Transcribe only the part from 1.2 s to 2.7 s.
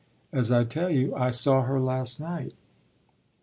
saw her last night."